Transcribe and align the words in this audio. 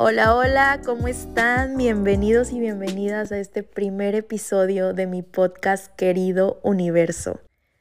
Hola, 0.00 0.36
hola, 0.36 0.80
¿cómo 0.84 1.08
están? 1.08 1.76
Bienvenidos 1.76 2.52
y 2.52 2.60
bienvenidas 2.60 3.32
a 3.32 3.38
este 3.38 3.64
primer 3.64 4.14
episodio 4.14 4.92
de 4.92 5.08
mi 5.08 5.22
podcast 5.22 5.92
Querido 5.96 6.60
Universo. 6.62 7.40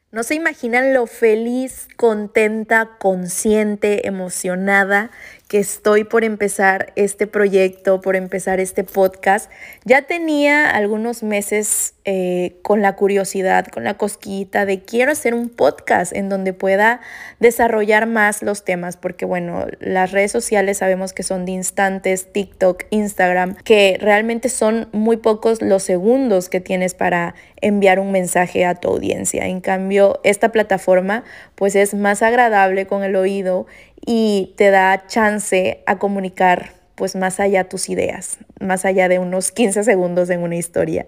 No 0.10 0.24
se 0.24 0.34
imaginan 0.34 0.96
lo 0.96 1.06
feliz, 1.06 1.88
contenta, 1.96 2.98
consciente, 2.98 4.08
emocionada 4.08 5.12
que 5.48 5.60
estoy 5.60 6.04
por 6.04 6.24
empezar 6.24 6.92
este 6.96 7.26
proyecto, 7.26 8.02
por 8.02 8.16
empezar 8.16 8.60
este 8.60 8.84
podcast. 8.84 9.50
Ya 9.86 10.02
tenía 10.02 10.70
algunos 10.70 11.24
meses 11.24 11.94
eh, 12.04 12.58
con 12.64 12.82
la 12.82 12.96
curiosidad, 12.96 13.68
con 13.68 13.84
la 13.84 13.96
cosquillita 13.96 14.66
de 14.66 14.82
quiero 14.82 15.12
hacer 15.12 15.34
un 15.34 15.50
podcast 15.50 16.14
en 16.14 16.28
donde 16.28 16.54
pueda 16.54 17.00
desarrollar 17.40 18.08
más 18.08 18.44
los 18.44 18.66
temas, 18.66 18.98
porque 18.98 19.26
bueno, 19.26 19.66
las 19.80 20.12
redes 20.12 20.32
sociales 20.32 20.80
sabemos 20.80 21.14
que 21.14 21.24
son 21.24 21.46
de 21.46 21.54
instantes, 21.54 22.32
TikTok, 22.34 22.84
Instagram, 22.90 23.56
que 23.56 23.98
realmente 24.02 24.50
son 24.50 24.90
muy 24.92 25.18
pocos 25.18 25.62
los 25.62 25.84
segundos 25.84 26.50
que 26.50 26.60
tienes 26.60 26.94
para 26.94 27.36
enviar 27.62 28.00
un 28.00 28.12
mensaje 28.12 28.66
a 28.66 28.76
tu 28.76 28.90
audiencia. 28.90 29.48
En 29.48 29.62
cambio, 29.62 30.20
esta 30.24 30.52
plataforma 30.52 31.24
pues 31.56 31.76
es 31.76 31.94
más 31.94 32.22
agradable 32.22 32.86
con 32.86 33.04
el 33.04 33.16
oído 33.16 33.66
y 34.06 34.54
te 34.58 34.72
da 34.72 35.06
chance 35.08 35.84
a 35.86 35.98
comunicar 35.98 36.78
pues 36.98 37.16
más 37.16 37.40
allá 37.40 37.70
tus 37.70 37.90
ideas, 37.90 38.40
más 38.60 38.84
allá 38.84 39.08
de 39.08 39.20
unos 39.20 39.52
15 39.52 39.84
segundos 39.84 40.32
en 40.32 40.42
una 40.42 40.56
historia. 40.56 41.06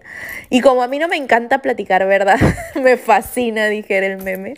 Y 0.51 0.61
como 0.61 0.83
a 0.83 0.87
mí 0.87 0.99
no 0.99 1.07
me 1.07 1.17
encanta 1.17 1.63
platicar, 1.63 2.05
¿verdad? 2.05 2.37
me 2.75 2.95
fascina, 2.95 3.67
dijera 3.67 4.05
el 4.05 4.21
meme. 4.21 4.53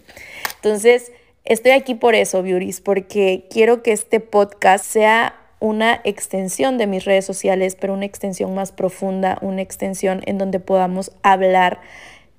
Entonces, 0.58 1.14
estoy 1.46 1.72
aquí 1.72 1.96
por 1.96 2.16
eso, 2.16 2.44
Beauties, 2.44 2.82
porque 2.82 3.48
quiero 3.50 3.82
que 3.82 3.94
este 3.94 4.20
podcast 4.20 4.84
sea 4.84 5.36
una 5.62 6.02
extensión 6.04 6.78
de 6.78 6.88
mis 6.88 7.06
redes 7.06 7.24
sociales, 7.24 7.78
pero 7.80 7.94
una 7.94 8.06
extensión 8.06 8.54
más 8.54 8.74
profunda, 8.74 9.38
una 9.42 9.62
extensión 9.62 10.22
en 10.26 10.38
donde 10.38 10.60
podamos 10.60 11.12
hablar 11.24 11.80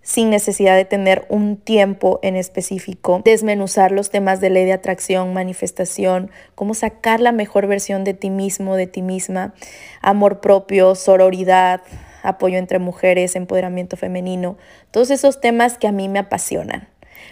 sin 0.03 0.31
necesidad 0.31 0.77
de 0.77 0.85
tener 0.85 1.25
un 1.29 1.57
tiempo 1.57 2.19
en 2.23 2.37
específico, 2.37 3.23
desmenuzar 3.25 3.93
los 3.93 4.11
temas 4.11 4.41
de 4.41 4.51
ley 4.51 4.65
de 4.65 4.73
atracción, 4.73 5.33
manifestación, 5.33 6.31
cómo 6.55 6.75
sacar 6.75 7.21
la 7.21 7.33
mejor 7.33 7.67
versión 7.67 8.05
de 8.05 8.15
ti 8.15 8.31
mismo, 8.31 8.77
de 8.77 8.89
ti 8.89 9.03
misma, 9.03 9.55
amor 10.01 10.41
propio, 10.41 10.95
sororidad, 10.95 11.83
apoyo 12.23 12.59
entre 12.59 12.79
mujeres, 12.79 13.37
empoderamiento 13.37 13.97
femenino, 13.97 14.57
todos 14.91 15.11
esos 15.11 15.41
temas 15.41 15.79
que 15.79 15.87
a 15.87 15.93
mí 15.93 16.09
me 16.09 16.19
apasionan. 16.19 16.89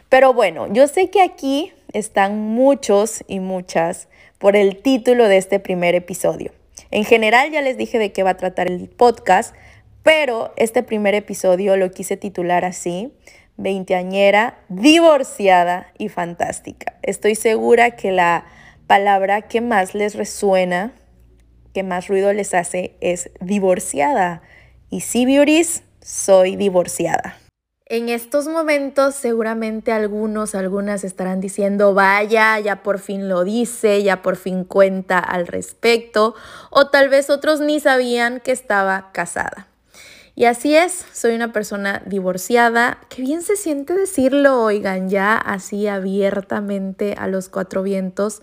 Pero 0.08 0.32
bueno, 0.32 0.72
yo 0.72 0.86
sé 0.86 1.10
que 1.10 1.22
aquí 1.22 1.72
están 1.92 2.38
muchos 2.38 3.24
y 3.26 3.40
muchas 3.40 4.08
por 4.38 4.56
el 4.56 4.80
título 4.80 5.28
de 5.28 5.36
este 5.36 5.58
primer 5.60 5.94
episodio. 5.94 6.52
En 6.90 7.04
general 7.04 7.50
ya 7.50 7.62
les 7.62 7.76
dije 7.76 7.98
de 7.98 8.12
qué 8.12 8.22
va 8.22 8.30
a 8.30 8.36
tratar 8.36 8.66
el 8.66 8.88
podcast, 8.88 9.54
pero 10.02 10.52
este 10.56 10.82
primer 10.82 11.14
episodio 11.14 11.76
lo 11.76 11.90
quise 11.90 12.16
titular 12.16 12.64
así, 12.64 13.12
veinteañera, 13.56 14.58
divorciada 14.68 15.92
y 15.98 16.08
fantástica. 16.08 16.94
Estoy 17.02 17.34
segura 17.34 17.92
que 17.92 18.12
la 18.12 18.44
palabra 18.86 19.42
que 19.42 19.60
más 19.60 19.94
les 19.94 20.14
resuena, 20.14 20.92
que 21.74 21.82
más 21.82 22.08
ruido 22.08 22.32
les 22.32 22.54
hace, 22.54 22.96
es 23.00 23.30
divorciada. 23.40 24.42
Y 24.88 25.02
sí, 25.02 25.26
beauties, 25.26 25.82
soy 26.00 26.56
divorciada. 26.56 27.36
En 27.86 28.08
estos 28.08 28.46
momentos 28.46 29.16
seguramente 29.16 29.90
algunos, 29.90 30.54
algunas 30.54 31.02
estarán 31.02 31.40
diciendo, 31.40 31.92
vaya, 31.92 32.58
ya 32.60 32.84
por 32.84 33.00
fin 33.00 33.28
lo 33.28 33.42
dice, 33.42 34.02
ya 34.04 34.22
por 34.22 34.36
fin 34.36 34.62
cuenta 34.62 35.18
al 35.18 35.48
respecto, 35.48 36.36
o 36.70 36.86
tal 36.86 37.08
vez 37.08 37.30
otros 37.30 37.60
ni 37.60 37.80
sabían 37.80 38.38
que 38.38 38.52
estaba 38.52 39.10
casada. 39.12 39.66
Y 40.40 40.46
así 40.46 40.74
es, 40.74 41.04
soy 41.12 41.34
una 41.34 41.52
persona 41.52 42.00
divorciada. 42.06 42.96
Qué 43.10 43.20
bien 43.20 43.42
se 43.42 43.56
siente 43.56 43.92
decirlo, 43.92 44.62
oigan, 44.62 45.10
ya 45.10 45.36
así 45.36 45.86
abiertamente 45.86 47.14
a 47.18 47.26
los 47.26 47.50
cuatro 47.50 47.82
vientos. 47.82 48.40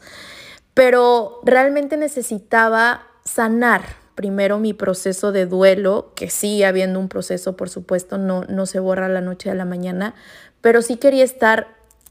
Pero 0.76 1.40
realmente 1.44 1.98
necesitaba 1.98 3.08
sanar 3.26 3.82
primero 4.14 4.60
mi 4.60 4.76
proceso 4.76 5.32
de 5.32 5.48
duelo, 5.48 6.12
que 6.14 6.30
sigue 6.30 6.68
habiendo 6.68 7.00
un 7.00 7.10
proceso, 7.10 7.58
por 7.58 7.68
supuesto, 7.68 8.20
no, 8.20 8.44
no 8.44 8.68
se 8.68 8.78
borra 8.80 9.10
la 9.10 9.22
noche 9.22 9.50
a 9.50 9.56
la 9.56 9.66
mañana, 9.66 10.14
pero 10.62 10.84
sí 10.84 10.98
quería 10.98 11.24
estar 11.24 11.66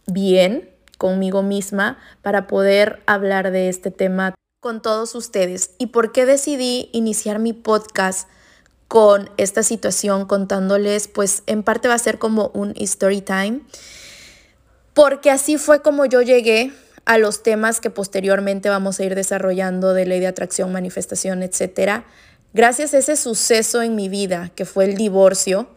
bien 0.08 0.68
conmigo 0.98 1.44
misma 1.44 1.96
para 2.22 2.48
poder 2.48 3.04
hablar 3.06 3.52
de 3.52 3.68
este 3.68 3.92
tema 3.92 4.34
con 4.60 4.82
todos 4.82 5.14
ustedes. 5.14 5.76
¿Y 5.78 5.86
por 5.86 6.10
qué 6.10 6.26
decidí 6.26 6.90
iniciar 6.92 7.38
mi 7.38 7.52
podcast? 7.52 8.28
Con 8.88 9.30
esta 9.36 9.62
situación, 9.62 10.26
contándoles, 10.26 11.08
pues 11.08 11.42
en 11.46 11.62
parte 11.62 11.88
va 11.88 11.94
a 11.94 11.98
ser 11.98 12.18
como 12.18 12.50
un 12.54 12.72
story 12.76 13.20
time, 13.20 13.60
porque 14.94 15.30
así 15.30 15.58
fue 15.58 15.82
como 15.82 16.06
yo 16.06 16.22
llegué 16.22 16.72
a 17.04 17.18
los 17.18 17.42
temas 17.42 17.80
que 17.80 17.90
posteriormente 17.90 18.68
vamos 18.68 18.98
a 18.98 19.04
ir 19.04 19.14
desarrollando 19.14 19.92
de 19.92 20.06
ley 20.06 20.20
de 20.20 20.26
atracción, 20.26 20.72
manifestación, 20.72 21.42
etc. 21.42 22.04
Gracias 22.52 22.94
a 22.94 22.98
ese 22.98 23.16
suceso 23.16 23.82
en 23.82 23.94
mi 23.94 24.08
vida, 24.08 24.50
que 24.54 24.64
fue 24.64 24.84
el 24.84 24.96
divorcio, 24.96 25.68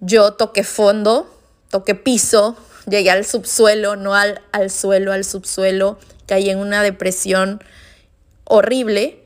yo 0.00 0.34
toqué 0.34 0.64
fondo, 0.64 1.32
toqué 1.70 1.94
piso, 1.94 2.56
llegué 2.88 3.10
al 3.10 3.24
subsuelo, 3.24 3.96
no 3.96 4.14
al, 4.14 4.42
al 4.52 4.70
suelo, 4.70 5.12
al 5.12 5.24
subsuelo, 5.24 5.98
caí 6.26 6.50
en 6.50 6.58
una 6.58 6.82
depresión 6.82 7.62
horrible 8.44 9.20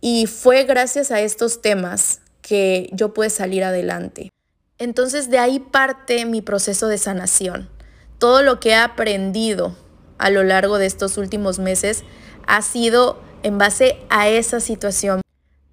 y 0.00 0.26
fue 0.26 0.64
gracias 0.64 1.10
a 1.10 1.20
estos 1.20 1.60
temas 1.60 2.20
que 2.48 2.88
yo 2.92 3.12
pude 3.12 3.28
salir 3.28 3.62
adelante. 3.62 4.32
Entonces 4.78 5.28
de 5.28 5.38
ahí 5.38 5.58
parte 5.58 6.24
mi 6.24 6.40
proceso 6.40 6.88
de 6.88 6.96
sanación. 6.96 7.68
Todo 8.16 8.42
lo 8.42 8.58
que 8.58 8.70
he 8.70 8.74
aprendido 8.74 9.76
a 10.16 10.30
lo 10.30 10.42
largo 10.44 10.78
de 10.78 10.86
estos 10.86 11.18
últimos 11.18 11.58
meses 11.58 12.04
ha 12.46 12.62
sido 12.62 13.20
en 13.42 13.58
base 13.58 13.98
a 14.08 14.28
esa 14.30 14.60
situación. 14.60 15.20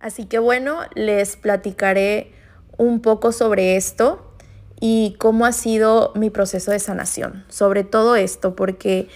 Así 0.02 0.26
que 0.26 0.38
bueno, 0.38 0.82
les 0.96 1.38
platicaré 1.38 2.34
un 2.78 3.00
poco 3.00 3.32
sobre 3.32 3.78
esto 3.78 4.34
y 4.82 5.16
cómo 5.18 5.46
ha 5.46 5.54
sido 5.54 6.12
mi 6.16 6.30
proceso 6.30 6.72
de 6.72 6.80
sanación, 6.80 7.46
sobre 7.48 7.86
todo 7.86 8.18
esto, 8.18 8.54
porque 8.58 9.08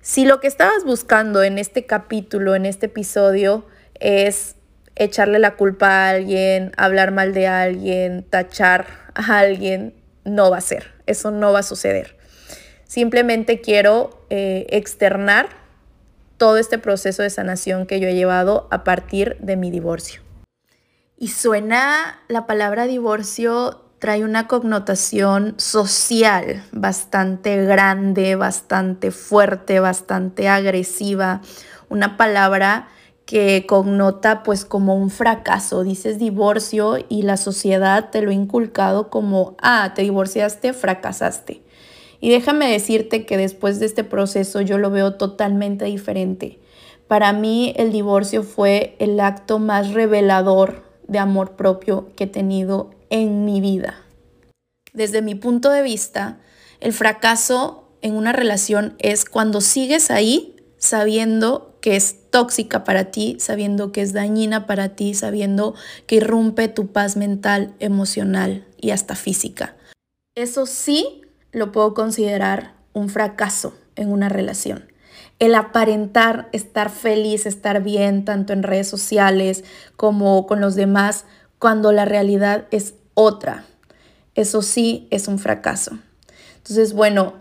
si 0.00 0.24
lo 0.24 0.40
que 0.40 0.48
estabas 0.48 0.84
buscando 0.84 1.44
en 1.44 1.58
este 1.58 1.86
capítulo, 1.86 2.56
en 2.56 2.66
este 2.66 2.86
episodio, 2.86 3.64
es 4.00 4.56
echarle 4.96 5.38
la 5.38 5.56
culpa 5.56 5.88
a 5.88 6.10
alguien, 6.10 6.72
hablar 6.76 7.10
mal 7.10 7.34
de 7.34 7.46
alguien, 7.46 8.22
tachar 8.22 8.86
a 9.14 9.38
alguien, 9.38 9.94
no 10.24 10.50
va 10.50 10.58
a 10.58 10.62
ser, 10.62 10.92
eso 11.06 11.30
no 11.30 11.52
va 11.52 11.60
a 11.60 11.64
suceder. 11.64 12.16
Simplemente 12.86 13.60
quiero 13.60 14.24
eh, 14.30 14.66
externar 14.70 15.48
todo 16.36 16.58
este 16.58 16.78
proceso 16.78 17.22
de 17.22 17.30
sanación 17.30 17.86
que 17.86 18.00
yo 18.00 18.08
he 18.08 18.14
llevado 18.14 18.68
a 18.70 18.84
partir 18.84 19.36
de 19.40 19.56
mi 19.56 19.70
divorcio. 19.70 20.20
Y 21.16 21.28
suena 21.28 22.20
la 22.28 22.46
palabra 22.46 22.86
divorcio 22.86 23.84
trae 23.98 24.24
una 24.24 24.46
connotación 24.48 25.54
social 25.56 26.62
bastante 26.72 27.64
grande, 27.64 28.36
bastante 28.36 29.10
fuerte, 29.10 29.80
bastante 29.80 30.48
agresiva, 30.48 31.40
una 31.88 32.16
palabra 32.16 32.88
que 33.26 33.64
connota 33.66 34.42
pues 34.42 34.64
como 34.64 34.96
un 34.96 35.10
fracaso. 35.10 35.82
Dices 35.82 36.18
divorcio 36.18 36.98
y 37.08 37.22
la 37.22 37.36
sociedad 37.36 38.10
te 38.10 38.22
lo 38.22 38.30
ha 38.30 38.34
inculcado 38.34 39.10
como, 39.10 39.56
ah, 39.62 39.92
te 39.94 40.02
divorciaste, 40.02 40.72
fracasaste. 40.72 41.62
Y 42.20 42.30
déjame 42.30 42.70
decirte 42.70 43.26
que 43.26 43.36
después 43.36 43.80
de 43.80 43.86
este 43.86 44.04
proceso 44.04 44.60
yo 44.60 44.78
lo 44.78 44.90
veo 44.90 45.14
totalmente 45.14 45.84
diferente. 45.84 46.60
Para 47.06 47.32
mí 47.32 47.74
el 47.76 47.92
divorcio 47.92 48.42
fue 48.42 48.96
el 48.98 49.20
acto 49.20 49.58
más 49.58 49.92
revelador 49.92 50.84
de 51.06 51.18
amor 51.18 51.52
propio 51.52 52.10
que 52.16 52.24
he 52.24 52.26
tenido 52.26 52.90
en 53.10 53.44
mi 53.44 53.60
vida. 53.60 54.00
Desde 54.94 55.22
mi 55.22 55.34
punto 55.34 55.70
de 55.70 55.82
vista, 55.82 56.38
el 56.80 56.92
fracaso 56.92 57.90
en 58.00 58.14
una 58.14 58.32
relación 58.32 58.94
es 58.98 59.24
cuando 59.24 59.60
sigues 59.60 60.10
ahí 60.10 60.56
sabiendo 60.78 61.76
que 61.80 61.96
es 61.96 62.23
tóxica 62.34 62.82
para 62.82 63.12
ti, 63.12 63.36
sabiendo 63.38 63.92
que 63.92 64.02
es 64.02 64.12
dañina 64.12 64.66
para 64.66 64.96
ti, 64.96 65.14
sabiendo 65.14 65.76
que 66.08 66.16
irrumpe 66.16 66.66
tu 66.66 66.88
paz 66.88 67.16
mental, 67.16 67.72
emocional 67.78 68.66
y 68.80 68.90
hasta 68.90 69.14
física. 69.14 69.76
Eso 70.34 70.66
sí 70.66 71.22
lo 71.52 71.70
puedo 71.70 71.94
considerar 71.94 72.74
un 72.92 73.08
fracaso 73.08 73.72
en 73.94 74.10
una 74.10 74.28
relación. 74.28 74.90
El 75.38 75.54
aparentar 75.54 76.48
estar 76.50 76.90
feliz, 76.90 77.46
estar 77.46 77.84
bien, 77.84 78.24
tanto 78.24 78.52
en 78.52 78.64
redes 78.64 78.88
sociales 78.88 79.62
como 79.94 80.48
con 80.48 80.60
los 80.60 80.74
demás, 80.74 81.26
cuando 81.60 81.92
la 81.92 82.04
realidad 82.04 82.66
es 82.72 82.94
otra. 83.14 83.64
Eso 84.34 84.60
sí 84.60 85.06
es 85.12 85.28
un 85.28 85.38
fracaso. 85.38 86.00
Entonces, 86.56 86.94
bueno, 86.94 87.34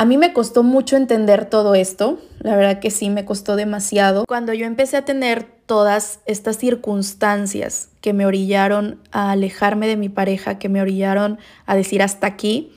A 0.00 0.06
mí 0.06 0.16
me 0.16 0.32
costó 0.32 0.62
mucho 0.62 0.96
entender 0.96 1.44
todo 1.44 1.74
esto, 1.74 2.18
la 2.38 2.56
verdad 2.56 2.80
que 2.80 2.90
sí, 2.90 3.10
me 3.10 3.26
costó 3.26 3.54
demasiado. 3.54 4.24
Cuando 4.26 4.54
yo 4.54 4.64
empecé 4.64 4.96
a 4.96 5.04
tener 5.04 5.44
todas 5.66 6.20
estas 6.24 6.56
circunstancias 6.56 7.90
que 8.00 8.14
me 8.14 8.24
orillaron 8.24 8.98
a 9.12 9.32
alejarme 9.32 9.86
de 9.88 9.98
mi 9.98 10.08
pareja, 10.08 10.58
que 10.58 10.70
me 10.70 10.80
orillaron 10.80 11.38
a 11.66 11.76
decir 11.76 12.02
hasta 12.02 12.26
aquí, 12.26 12.72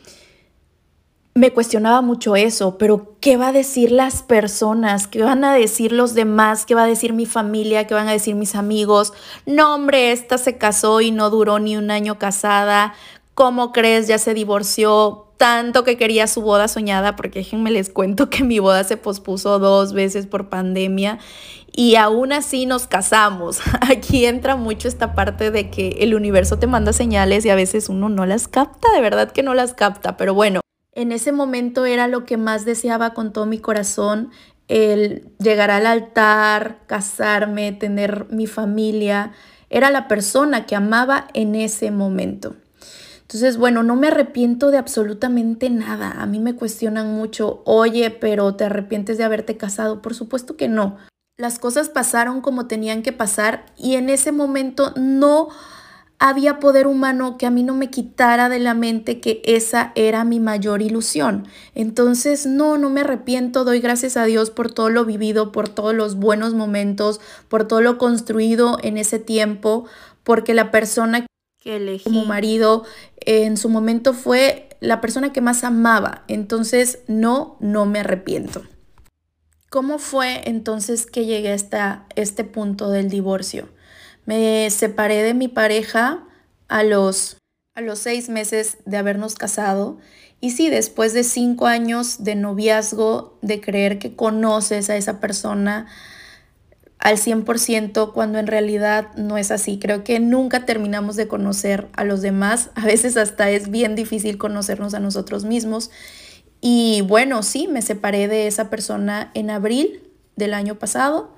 me 1.34 1.52
cuestionaba 1.52 2.02
mucho 2.02 2.36
eso, 2.36 2.78
pero 2.78 3.16
¿qué 3.22 3.38
va 3.38 3.48
a 3.48 3.54
decir 3.54 3.94
las 3.94 4.22
personas? 4.22 5.08
¿Qué 5.08 5.24
van 5.24 5.46
a 5.46 5.54
decir 5.54 5.94
los 5.94 6.16
demás? 6.16 6.66
¿Qué 6.66 6.75
va 6.75 6.84
a 6.84 6.88
decir 6.88 7.14
mi 7.14 7.25
familia? 7.25 7.88
¿Qué 7.88 7.94
van 7.94 8.10
a 8.10 8.12
decir 8.12 8.36
mis 8.36 8.54
amigos? 8.54 9.14
No, 9.46 9.75
hombre, 9.75 10.12
esta 10.12 10.38
se 10.38 10.58
casó 10.58 11.00
y 11.00 11.12
no 11.12 11.30
duró 11.30 11.60
ni 11.60 11.78
un 11.78 11.90
año 11.90 12.20
casada. 12.20 12.96
¿Cómo 13.34 13.72
crees? 13.72 14.10
Ya 14.10 14.18
se 14.18 14.34
divorció 14.34 15.28
tanto 15.44 15.84
que 15.84 15.98
quería 15.98 16.25
su 16.28 16.42
boda 16.42 16.69
soñada, 16.69 17.18
porque 17.18 17.40
déjenme 17.40 17.69
les 17.69 17.90
cuento 17.90 18.30
que 18.30 18.45
mi 18.45 18.60
boda 18.60 18.86
se 18.86 18.95
pospuso 18.95 19.60
dos 19.60 19.92
veces 19.92 20.25
por 20.25 20.48
pandemia 20.48 21.19
y 21.75 21.95
aún 21.95 22.31
así 22.31 22.66
nos 22.66 22.88
casamos. 22.88 23.60
Aquí 23.81 24.25
entra 24.25 24.56
mucho 24.56 24.88
esta 24.88 25.13
parte 25.13 25.51
de 25.51 25.69
que 25.69 25.98
el 26.00 26.16
universo 26.16 26.60
te 26.60 26.68
manda 26.68 26.94
señales 26.94 27.44
y 27.44 27.50
a 27.50 27.56
veces 27.56 27.90
uno 27.90 28.07
no 28.07 28.25
las 28.25 28.48
capta, 28.48 28.90
de 28.94 29.01
verdad 29.01 29.34
que 29.34 29.44
no 29.44 29.54
las 29.54 29.74
capta, 29.74 30.16
pero 30.16 30.34
bueno, 30.34 30.62
en 30.94 31.12
ese 31.12 31.34
momento 31.34 31.86
era 31.86 32.07
lo 32.07 32.24
que 32.24 32.38
más 32.38 32.63
deseaba 32.63 33.13
con 33.13 33.34
todo 33.34 33.46
mi 33.46 33.60
corazón, 33.60 34.31
el 34.69 35.28
llegar 35.39 35.72
al 35.72 35.88
altar, 35.88 36.80
casarme, 36.88 37.74
tener 37.74 38.28
mi 38.30 38.48
familia. 38.48 39.34
Era 39.69 39.92
la 39.92 40.07
persona 40.07 40.66
que 40.66 40.78
amaba 40.78 41.28
en 41.34 41.56
ese 41.56 41.92
momento. 41.92 42.56
Entonces, 43.34 43.58
bueno, 43.58 43.82
no 43.82 43.96
me 43.96 44.10
arrepiento 44.10 44.70
de 44.70 44.78
absolutamente 44.78 45.72
nada. 45.72 46.22
A 46.22 46.28
mí 46.28 46.40
me 46.40 46.56
cuestionan 46.56 47.16
mucho, 47.16 47.64
oye, 47.66 48.12
pero 48.12 48.54
¿te 48.54 48.66
arrepientes 48.66 49.18
de 49.18 49.24
haberte 49.24 49.58
casado? 49.58 50.04
Por 50.04 50.14
supuesto 50.14 50.56
que 50.56 50.68
no. 50.68 50.98
Las 51.40 51.58
cosas 51.58 51.90
pasaron 51.90 52.42
como 52.42 52.68
tenían 52.68 53.02
que 53.02 53.12
pasar 53.12 53.66
y 53.76 53.96
en 53.96 54.12
ese 54.12 54.32
momento 54.32 54.94
no 54.98 55.50
había 56.20 56.60
poder 56.60 56.86
humano 56.86 57.40
que 57.40 57.48
a 57.48 57.50
mí 57.50 57.64
no 57.64 57.74
me 57.74 57.90
quitara 57.90 58.50
de 58.50 58.60
la 58.60 58.76
mente 58.76 59.20
que 59.20 59.42
esa 59.46 59.94
era 59.96 60.24
mi 60.26 60.40
mayor 60.40 60.84
ilusión. 60.84 61.48
Entonces, 61.74 62.46
no, 62.46 62.78
no 62.78 62.92
me 62.92 63.02
arrepiento, 63.02 63.64
doy 63.64 63.80
gracias 63.80 64.16
a 64.16 64.26
Dios 64.26 64.52
por 64.52 64.72
todo 64.72 64.92
lo 64.92 65.06
vivido, 65.06 65.52
por 65.52 65.70
todos 65.70 65.96
los 65.96 66.18
buenos 66.18 66.54
momentos, 66.54 67.20
por 67.48 67.68
todo 67.68 67.82
lo 67.82 67.98
construido 67.98 68.78
en 68.84 69.00
ese 69.00 69.18
tiempo, 69.18 69.86
porque 70.24 70.54
la 70.54 70.70
persona 70.70 71.26
que 71.63 71.77
elegí 71.77 72.04
como 72.04 72.25
marido 72.25 72.83
en 73.21 73.56
su 73.57 73.69
momento 73.69 74.13
fue 74.13 74.69
la 74.81 75.00
persona 75.00 75.31
que 75.31 75.42
más 75.42 75.63
amaba. 75.63 76.24
Entonces, 76.27 77.00
no, 77.07 77.57
no 77.62 77.86
me 77.86 78.00
arrepiento. 78.00 78.63
¿Cómo 79.69 79.98
fue 79.98 80.48
entonces 80.48 81.06
que 81.06 81.25
llegué 81.25 81.54
hasta 81.54 82.06
este 82.15 82.44
punto 82.44 82.89
del 82.89 83.10
divorcio? 83.10 83.69
Me 84.25 84.69
separé 84.69 85.24
de 85.24 85.33
mi 85.33 85.48
pareja 85.48 86.27
a 86.68 86.83
los, 86.83 87.38
a 87.74 87.81
los 87.81 88.00
seis 88.00 88.30
meses 88.30 88.77
de 88.86 88.98
habernos 88.98 89.36
casado. 89.36 89.98
Y 90.42 90.51
sí, 90.51 90.69
después 90.69 91.13
de 91.13 91.24
cinco 91.24 91.68
años 91.68 92.24
de 92.24 92.36
noviazgo, 92.36 93.39
de 93.42 93.62
creer 93.62 94.00
que 94.00 94.15
conoces 94.15 94.89
a 94.89 94.98
esa 94.98 95.19
persona 95.21 95.88
al 97.04 97.18
100% 97.18 98.14
cuando 98.14 98.40
en 98.40 98.48
realidad 98.48 99.10
no 99.18 99.38
es 99.38 99.52
así. 99.52 99.78
Creo 99.78 100.06
que 100.06 100.22
nunca 100.22 100.66
terminamos 100.66 101.18
de 101.18 101.28
conocer 101.28 101.90
a 101.98 102.06
los 102.06 102.22
demás. 102.22 102.70
A 102.76 102.86
veces 102.86 103.18
hasta 103.18 103.50
es 103.50 103.70
bien 103.70 103.94
difícil 103.96 104.38
conocernos 104.38 104.94
a 104.94 105.00
nosotros 105.00 105.44
mismos. 105.44 105.92
Y 106.62 107.02
bueno, 107.02 107.44
sí, 107.44 107.68
me 107.68 107.82
separé 107.82 108.30
de 108.30 108.48
esa 108.48 108.70
persona 108.70 109.32
en 109.34 109.50
abril 109.50 110.02
del 110.38 110.54
año 110.54 110.80
pasado. 110.80 111.36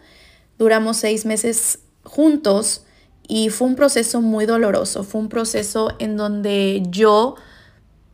Duramos 0.59 0.97
seis 0.97 1.25
meses 1.25 1.79
juntos 2.03 2.85
y 3.27 3.49
fue 3.49 3.67
un 3.67 3.75
proceso 3.75 4.21
muy 4.21 4.45
doloroso, 4.45 5.03
fue 5.03 5.19
un 5.19 5.29
proceso 5.29 5.95
en 5.97 6.15
donde 6.15 6.83
yo 6.91 7.37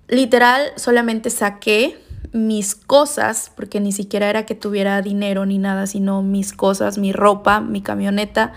literal 0.08 0.72
solamente 0.78 1.30
saqué 1.30 1.98
mis 2.34 2.76
cosas, 2.76 3.52
porque 3.56 3.80
ni 3.80 3.92
siquiera 3.92 4.30
era 4.30 4.46
que 4.46 4.56
tuviera 4.56 5.02
dinero 5.02 5.46
ni 5.46 5.58
nada, 5.58 5.88
sino 5.88 6.22
mis 6.22 6.54
cosas, 6.54 6.98
mi 6.98 7.12
ropa, 7.12 7.60
mi 7.60 7.82
camioneta, 7.82 8.54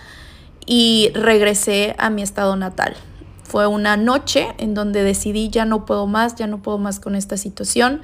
y 0.66 1.10
regresé 1.14 1.94
a 1.98 2.10
mi 2.10 2.22
estado 2.22 2.56
natal. 2.56 2.94
Fue 3.42 3.66
una 3.66 3.96
noche 3.96 4.48
en 4.58 4.74
donde 4.74 5.02
decidí 5.02 5.50
ya 5.50 5.64
no 5.64 5.84
puedo 5.84 6.06
más, 6.06 6.36
ya 6.36 6.46
no 6.46 6.62
puedo 6.62 6.78
más 6.78 6.98
con 6.98 7.14
esta 7.14 7.36
situación. 7.36 8.00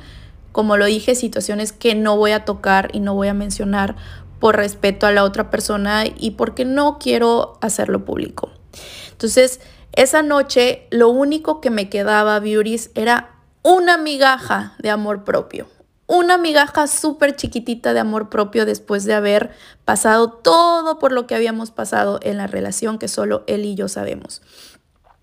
Como 0.53 0.77
lo 0.77 0.85
dije, 0.87 1.15
situaciones 1.15 1.73
que 1.73 1.95
no 1.95 2.17
voy 2.17 2.33
a 2.33 2.45
tocar 2.45 2.91
y 2.93 3.01
no 3.01 3.15
voy 3.15 3.29
a 3.29 3.35
mencionar 3.35 3.97
por 4.39 4.57
respeto 4.57 5.07
a 5.07 5.13
la 5.13 5.25
otra 5.25 5.51
persona 5.51 6.05
y 6.07 6.33
porque 6.33 6.65
no 6.65 6.99
quiero 6.99 7.59
hacerlo 7.61 8.05
público. 8.05 8.51
Entonces, 9.13 9.61
esa 9.93 10.23
noche 10.23 10.87
lo 10.91 11.09
único 11.09 11.61
que 11.61 11.71
me 11.71 11.89
quedaba, 11.89 12.39
Beauties, 12.41 12.91
era 12.95 13.40
una 13.63 13.99
migaja 13.99 14.75
de 14.79 14.91
amor 14.91 15.25
propio. 15.25 15.69
Una 16.07 16.39
migaja 16.39 16.87
súper 16.87 17.37
chiquitita 17.37 17.93
de 17.95 18.01
amor 18.01 18.31
propio 18.31 18.67
después 18.67 19.05
de 19.05 19.15
haber 19.15 19.51
pasado 19.85 20.31
todo 20.33 20.99
por 20.99 21.13
lo 21.13 21.27
que 21.27 21.37
habíamos 21.37 21.71
pasado 21.71 22.19
en 22.23 22.37
la 22.37 22.49
relación 22.49 22.99
que 22.99 23.07
solo 23.07 23.45
él 23.47 23.65
y 23.65 23.77
yo 23.77 23.89
sabemos. 23.89 24.43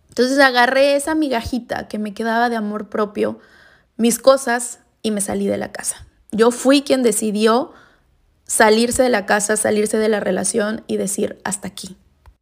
Entonces 0.09 0.39
agarré 0.39 0.95
esa 0.95 1.13
migajita 1.13 1.87
que 1.87 1.99
me 1.99 2.13
quedaba 2.13 2.49
de 2.49 2.55
amor 2.55 2.87
propio, 2.89 3.39
mis 3.97 4.17
cosas 4.17 4.79
y 5.01 5.11
me 5.11 5.21
salí 5.21 5.45
de 5.47 5.57
la 5.57 5.71
casa. 5.71 6.07
Yo 6.31 6.51
fui 6.51 6.81
quien 6.81 7.03
decidió 7.03 7.73
salirse 8.45 9.03
de 9.03 9.09
la 9.09 9.25
casa, 9.25 9.57
salirse 9.57 9.97
de 9.97 10.09
la 10.09 10.19
relación 10.19 10.83
y 10.87 10.97
decir 10.97 11.39
hasta 11.43 11.67
aquí. 11.67 11.97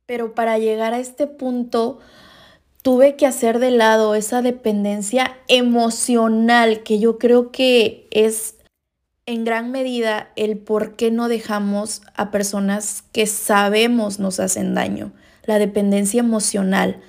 Pero 0.05 0.35
para 0.35 0.57
llegar 0.59 0.93
a 0.93 0.99
este 0.99 1.25
punto 1.25 1.99
tuve 2.85 3.15
que 3.15 3.25
hacer 3.25 3.57
de 3.57 3.71
lado 3.71 4.13
esa 4.13 4.43
dependencia 4.43 5.35
emocional 5.47 6.83
que 6.83 6.99
yo 6.99 7.17
creo 7.17 7.51
que 7.51 8.07
es 8.11 8.57
en 9.25 9.43
gran 9.43 9.71
medida 9.71 10.29
el 10.35 10.59
por 10.59 10.95
qué 10.95 11.09
no 11.09 11.27
dejamos 11.27 12.03
a 12.13 12.29
personas 12.29 13.03
que 13.11 13.25
sabemos 13.25 14.19
nos 14.19 14.39
hacen 14.39 14.75
daño, 14.75 15.13
la 15.45 15.57
dependencia 15.57 16.19
emocional. 16.19 17.01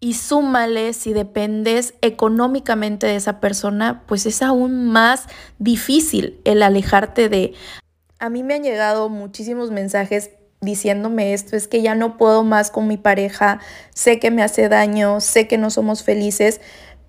Y 0.00 0.14
súmale, 0.14 0.94
si 0.94 1.12
dependes 1.12 1.92
económicamente 2.00 3.06
de 3.06 3.16
esa 3.16 3.40
persona, 3.40 4.04
pues 4.06 4.24
es 4.24 4.40
aún 4.40 4.86
más 4.86 5.26
difícil 5.58 6.40
el 6.44 6.62
alejarte 6.62 7.28
de 7.28 7.52
a 8.20 8.28
mí 8.28 8.42
me 8.42 8.54
han 8.54 8.62
llegado 8.62 9.08
muchísimos 9.08 9.70
mensajes 9.70 10.30
diciéndome 10.60 11.32
esto, 11.32 11.56
es 11.56 11.68
que 11.68 11.82
ya 11.82 11.94
no 11.94 12.16
puedo 12.16 12.44
más 12.44 12.70
con 12.70 12.86
mi 12.86 12.96
pareja, 12.96 13.60
sé 13.94 14.18
que 14.18 14.30
me 14.30 14.42
hace 14.42 14.68
daño, 14.68 15.20
sé 15.20 15.48
que 15.48 15.58
no 15.58 15.70
somos 15.70 16.02
felices, 16.02 16.60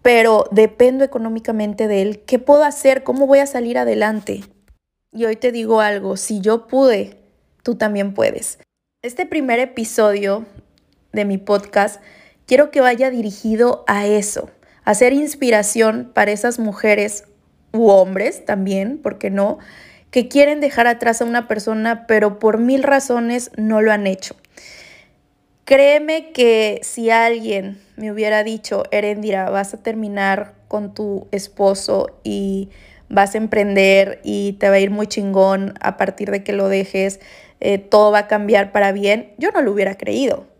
pero 0.01 0.47
dependo 0.51 1.03
económicamente 1.03 1.87
de 1.87 2.01
él. 2.01 2.23
¿Qué 2.25 2.39
puedo 2.39 2.63
hacer? 2.63 3.03
¿Cómo 3.03 3.27
voy 3.27 3.39
a 3.39 3.47
salir 3.47 3.77
adelante? 3.77 4.43
Y 5.11 5.25
hoy 5.25 5.35
te 5.35 5.51
digo 5.51 5.81
algo, 5.81 6.17
si 6.17 6.39
yo 6.39 6.67
pude, 6.67 7.17
tú 7.63 7.75
también 7.75 8.13
puedes. 8.13 8.59
Este 9.03 9.25
primer 9.25 9.59
episodio 9.59 10.45
de 11.11 11.25
mi 11.25 11.37
podcast 11.37 12.01
quiero 12.45 12.71
que 12.71 12.81
vaya 12.81 13.09
dirigido 13.09 13.83
a 13.87 14.07
eso, 14.07 14.49
a 14.83 14.93
ser 14.93 15.13
inspiración 15.13 16.11
para 16.13 16.31
esas 16.31 16.59
mujeres 16.59 17.25
u 17.73 17.89
hombres 17.89 18.45
también, 18.45 18.97
¿por 18.97 19.17
qué 19.17 19.29
no? 19.29 19.59
Que 20.11 20.27
quieren 20.27 20.59
dejar 20.59 20.87
atrás 20.87 21.21
a 21.21 21.25
una 21.25 21.47
persona, 21.47 22.05
pero 22.05 22.37
por 22.37 22.59
mil 22.59 22.83
razones 22.83 23.51
no 23.57 23.81
lo 23.81 23.91
han 23.91 24.05
hecho. 24.05 24.35
Créeme 25.65 26.31
que 26.33 26.81
si 26.83 27.09
alguien 27.09 27.79
me 27.95 28.11
hubiera 28.11 28.43
dicho, 28.43 28.83
Erendira, 28.91 29.49
vas 29.49 29.73
a 29.73 29.81
terminar 29.81 30.53
con 30.67 30.93
tu 30.93 31.27
esposo 31.31 32.07
y 32.23 32.69
vas 33.07 33.35
a 33.35 33.37
emprender 33.37 34.19
y 34.23 34.53
te 34.53 34.69
va 34.69 34.75
a 34.75 34.79
ir 34.79 34.91
muy 34.91 35.07
chingón 35.07 35.75
a 35.79 35.97
partir 35.97 36.29
de 36.29 36.43
que 36.43 36.53
lo 36.53 36.67
dejes, 36.67 37.19
eh, 37.61 37.77
todo 37.77 38.11
va 38.11 38.19
a 38.19 38.27
cambiar 38.27 38.71
para 38.71 38.91
bien, 38.91 39.31
yo 39.37 39.51
no 39.51 39.61
lo 39.61 39.71
hubiera 39.71 39.95
creído. 39.95 40.50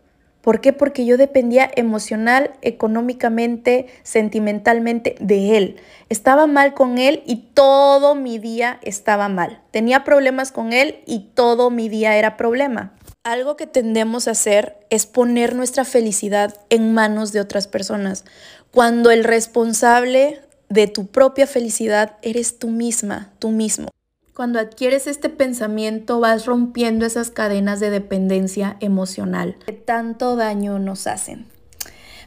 ¿Por 0.42 0.60
qué? 0.60 0.72
Porque 0.72 1.06
yo 1.06 1.16
dependía 1.16 1.70
emocional, 1.76 2.50
económicamente, 2.62 3.86
sentimentalmente 4.02 5.14
de 5.20 5.56
él. 5.56 5.76
Estaba 6.08 6.48
mal 6.48 6.74
con 6.74 6.98
él 6.98 7.22
y 7.26 7.36
todo 7.54 8.16
mi 8.16 8.38
día 8.38 8.80
estaba 8.82 9.28
mal. 9.28 9.62
Tenía 9.70 10.02
problemas 10.02 10.50
con 10.50 10.72
él 10.72 10.98
y 11.06 11.30
todo 11.34 11.70
mi 11.70 11.88
día 11.88 12.16
era 12.16 12.36
problema. 12.36 12.92
Algo 13.22 13.56
que 13.56 13.68
tendemos 13.68 14.26
a 14.26 14.32
hacer 14.32 14.84
es 14.90 15.06
poner 15.06 15.54
nuestra 15.54 15.84
felicidad 15.84 16.56
en 16.70 16.92
manos 16.92 17.30
de 17.30 17.40
otras 17.40 17.68
personas, 17.68 18.24
cuando 18.72 19.12
el 19.12 19.22
responsable 19.22 20.40
de 20.68 20.88
tu 20.88 21.06
propia 21.06 21.46
felicidad 21.46 22.16
eres 22.22 22.58
tú 22.58 22.68
misma, 22.68 23.30
tú 23.38 23.50
mismo. 23.50 23.90
Cuando 24.34 24.58
adquieres 24.58 25.06
este 25.06 25.28
pensamiento 25.28 26.18
vas 26.18 26.46
rompiendo 26.46 27.04
esas 27.04 27.30
cadenas 27.30 27.80
de 27.80 27.90
dependencia 27.90 28.78
emocional 28.80 29.56
que 29.66 29.72
tanto 29.72 30.36
daño 30.36 30.78
nos 30.78 31.06
hacen. 31.06 31.46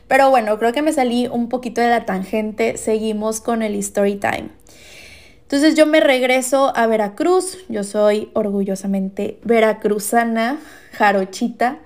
Pero 0.08 0.30
bueno, 0.30 0.60
creo 0.60 0.72
que 0.72 0.84
me 0.84 0.94
salí 0.94 1.28
un 1.28 1.50
poquito 1.50 1.82
de 1.82 1.90
la 1.90 2.06
tangente. 2.06 2.78
Seguimos 2.78 3.42
con 3.42 3.64
el 3.64 3.74
story 3.74 4.18
time. 4.18 4.50
Entonces 5.42 5.74
yo 5.74 5.88
me 5.88 6.00
regreso 6.00 6.72
a 6.76 6.86
Veracruz, 6.86 7.58
yo 7.70 7.84
soy 7.84 8.30
orgullosamente 8.34 9.40
veracruzana, 9.44 10.60
jarochita, 10.92 11.80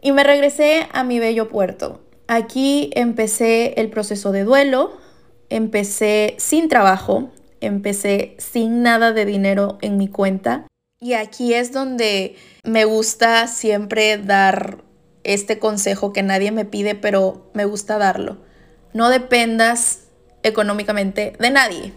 y 0.00 0.12
me 0.12 0.24
regresé 0.24 0.86
a 0.94 1.04
mi 1.04 1.18
bello 1.18 1.50
puerto. 1.50 2.00
Aquí 2.26 2.90
empecé 2.94 3.74
el 3.78 3.90
proceso 3.90 4.32
de 4.32 4.44
duelo, 4.44 4.92
empecé 5.50 6.36
sin 6.38 6.68
trabajo, 6.68 7.30
empecé 7.60 8.36
sin 8.38 8.82
nada 8.82 9.12
de 9.12 9.24
dinero 9.24 9.78
en 9.80 9.96
mi 9.96 10.08
cuenta. 10.08 10.66
Y 11.00 11.12
aquí 11.12 11.54
es 11.54 11.72
donde 11.72 12.36
me 12.64 12.84
gusta 12.84 13.46
siempre 13.46 14.18
dar 14.18 14.82
este 15.24 15.58
consejo 15.58 16.12
que 16.12 16.22
nadie 16.22 16.50
me 16.50 16.64
pide, 16.64 16.94
pero 16.94 17.50
me 17.54 17.64
gusta 17.64 17.98
darlo. 17.98 18.38
No 18.92 19.10
dependas 19.10 20.04
económicamente 20.42 21.34
de 21.38 21.50
nadie. 21.50 21.92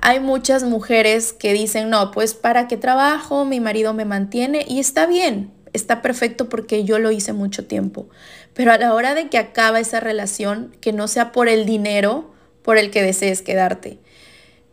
Hay 0.00 0.18
muchas 0.18 0.64
mujeres 0.64 1.32
que 1.32 1.52
dicen, 1.52 1.88
no, 1.88 2.10
pues 2.10 2.34
para 2.34 2.66
qué 2.66 2.76
trabajo, 2.76 3.44
mi 3.44 3.60
marido 3.60 3.94
me 3.94 4.04
mantiene 4.04 4.64
y 4.68 4.80
está 4.80 5.06
bien, 5.06 5.52
está 5.72 6.02
perfecto 6.02 6.48
porque 6.48 6.84
yo 6.84 6.98
lo 6.98 7.12
hice 7.12 7.32
mucho 7.32 7.66
tiempo. 7.66 8.08
Pero 8.52 8.72
a 8.72 8.78
la 8.78 8.94
hora 8.94 9.14
de 9.14 9.28
que 9.28 9.38
acaba 9.38 9.78
esa 9.78 10.00
relación, 10.00 10.76
que 10.80 10.92
no 10.92 11.06
sea 11.06 11.30
por 11.30 11.48
el 11.48 11.64
dinero 11.66 12.32
por 12.62 12.78
el 12.78 12.90
que 12.90 13.02
desees 13.02 13.42
quedarte. 13.42 13.98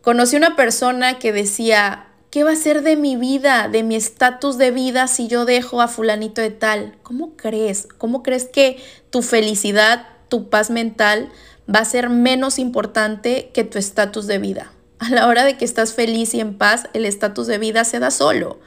Conocí 0.02 0.36
una 0.36 0.56
persona 0.56 1.18
que 1.18 1.32
decía, 1.32 2.06
¿qué 2.30 2.42
va 2.42 2.52
a 2.52 2.56
ser 2.56 2.82
de 2.82 2.96
mi 2.96 3.16
vida, 3.16 3.68
de 3.68 3.82
mi 3.82 3.96
estatus 3.96 4.56
de 4.56 4.70
vida 4.70 5.06
si 5.08 5.28
yo 5.28 5.44
dejo 5.44 5.82
a 5.82 5.88
fulanito 5.88 6.40
de 6.40 6.50
tal? 6.50 6.96
¿Cómo 7.02 7.36
crees? 7.36 7.86
¿Cómo 7.98 8.22
crees 8.22 8.46
que 8.46 8.78
tu 9.10 9.20
felicidad, 9.20 10.06
tu 10.28 10.48
paz 10.48 10.70
mental 10.70 11.30
va 11.72 11.80
a 11.80 11.84
ser 11.84 12.08
menos 12.08 12.58
importante 12.58 13.50
que 13.52 13.64
tu 13.64 13.78
estatus 13.78 14.26
de 14.26 14.38
vida. 14.38 14.72
A 14.98 15.10
la 15.10 15.26
hora 15.26 15.44
de 15.44 15.56
que 15.56 15.64
estás 15.64 15.94
feliz 15.94 16.34
y 16.34 16.40
en 16.40 16.56
paz, 16.56 16.88
el 16.94 17.04
estatus 17.04 17.46
de 17.46 17.58
vida 17.58 17.84
se 17.84 17.98
da 17.98 18.10
solo. 18.10 18.58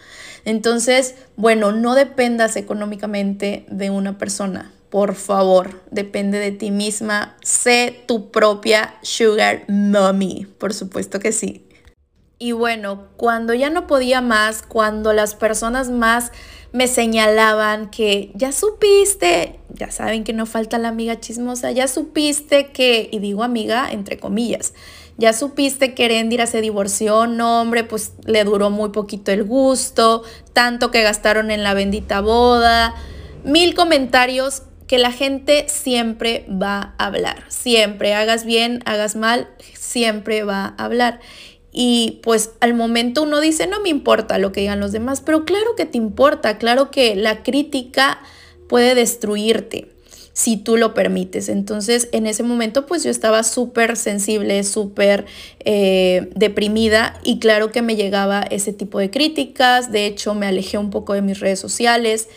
Entonces, 0.46 1.16
bueno, 1.36 1.72
no 1.72 1.96
dependas 1.96 2.56
económicamente 2.56 3.66
de 3.70 3.90
una 3.90 4.18
persona. 4.18 4.72
Por 4.94 5.16
favor, 5.16 5.82
depende 5.90 6.38
de 6.38 6.52
ti 6.52 6.70
misma. 6.70 7.36
Sé 7.42 8.04
tu 8.06 8.30
propia 8.30 8.94
sugar 9.02 9.64
mommy. 9.68 10.46
Por 10.60 10.72
supuesto 10.72 11.20
que 11.20 11.32
sí. 11.32 11.68
Y 12.38 12.52
bueno, 12.52 13.08
cuando 13.18 13.56
ya 13.56 13.72
no 13.72 13.88
podía 13.88 14.22
más, 14.22 14.62
cuando 14.62 15.12
las 15.12 15.34
personas 15.34 15.90
más 15.90 16.32
me 16.74 16.86
señalaban 16.86 17.90
que 17.90 18.34
ya 18.36 18.52
supiste, 18.52 19.60
ya 19.70 19.90
saben 19.90 20.24
que 20.24 20.32
no 20.32 20.46
falta 20.46 20.78
la 20.78 20.90
amiga 20.90 21.20
chismosa, 21.20 21.72
ya 21.72 21.88
supiste 21.88 22.68
que, 22.72 23.10
y 23.12 23.18
digo 23.18 23.44
amiga 23.44 23.92
entre 23.92 24.20
comillas, 24.20 24.76
ya 25.18 25.34
supiste 25.34 25.96
que 25.96 26.06
Erendira 26.06 26.46
se 26.46 26.62
divorció, 26.62 27.26
no 27.26 27.62
hombre, 27.62 27.84
pues 27.84 28.14
le 28.26 28.44
duró 28.44 28.70
muy 28.70 28.90
poquito 28.90 29.32
el 29.32 29.44
gusto, 29.44 30.22
tanto 30.54 30.92
que 30.92 31.02
gastaron 31.02 31.50
en 31.50 31.64
la 31.64 31.74
bendita 31.74 32.22
boda, 32.22 32.94
mil 33.44 33.74
comentarios 33.74 34.62
que 34.94 35.00
la 35.00 35.12
gente 35.12 35.66
siempre 35.70 36.46
va 36.48 36.94
a 37.00 37.08
hablar, 37.08 37.46
siempre, 37.48 38.14
hagas 38.14 38.46
bien, 38.46 38.84
hagas 38.86 39.16
mal, 39.16 39.48
siempre 39.74 40.44
va 40.44 40.76
a 40.78 40.86
hablar. 40.86 41.20
Y 41.72 42.20
pues 42.22 42.52
al 42.60 42.76
momento 42.76 43.24
uno 43.24 43.42
dice, 43.42 43.66
no 43.66 43.80
me 43.80 43.90
importa 43.90 44.38
lo 44.38 44.52
que 44.52 44.62
digan 44.62 44.80
los 44.80 44.92
demás, 44.92 45.22
pero 45.22 45.46
claro 45.46 45.76
que 45.76 45.88
te 45.88 45.98
importa, 45.98 46.60
claro 46.60 46.92
que 46.92 47.16
la 47.16 47.42
crítica 47.42 48.20
puede 48.70 48.94
destruirte 48.94 49.90
si 50.32 50.58
tú 50.58 50.78
lo 50.78 50.94
permites. 50.94 51.50
Entonces 51.50 52.10
en 52.12 52.28
ese 52.28 52.44
momento 52.44 52.86
pues 52.86 53.04
yo 53.04 53.10
estaba 53.10 53.42
súper 53.42 53.98
sensible, 53.98 54.64
súper 54.64 55.26
eh, 55.66 56.30
deprimida 56.36 57.20
y 57.24 57.40
claro 57.40 57.72
que 57.72 57.82
me 57.82 57.96
llegaba 57.96 58.44
ese 58.44 58.74
tipo 58.74 59.00
de 59.00 59.10
críticas, 59.10 59.92
de 59.92 60.06
hecho 60.06 60.36
me 60.36 60.46
alejé 60.46 60.78
un 60.78 60.92
poco 60.92 61.14
de 61.14 61.24
mis 61.24 61.40
redes 61.40 61.60
sociales. 61.60 62.28